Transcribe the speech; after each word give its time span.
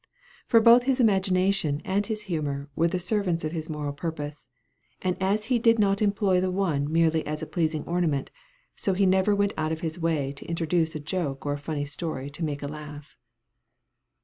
For 0.47 0.59
both 0.59 0.85
his 0.85 0.99
imagination 0.99 1.79
and 1.85 2.03
his 2.03 2.23
humor 2.23 2.69
were 2.75 2.87
the 2.87 2.97
servants 2.97 3.43
of 3.43 3.51
his 3.51 3.69
moral 3.69 3.93
purpose; 3.93 4.47
and 5.03 5.15
as 5.21 5.43
he 5.45 5.59
did 5.59 5.77
not 5.77 6.01
employ 6.01 6.41
the 6.41 6.49
one 6.49 6.91
merely 6.91 7.23
as 7.27 7.43
a 7.43 7.45
pleasing 7.45 7.83
ornament, 7.83 8.31
so 8.75 8.93
he 8.93 9.05
never 9.05 9.35
went 9.35 9.53
out 9.57 9.71
of 9.71 9.81
his 9.81 9.99
way 9.99 10.33
to 10.37 10.45
introduce 10.47 10.95
a 10.95 10.99
joke 10.99 11.45
or 11.45 11.53
a 11.53 11.57
funny 11.59 11.85
story 11.85 12.31
to 12.31 12.43
make 12.43 12.63
a 12.63 12.67
laugh. 12.67 13.15